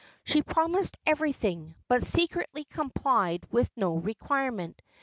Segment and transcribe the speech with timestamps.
[0.23, 4.81] She promised everything, but secretly complied with no requirement.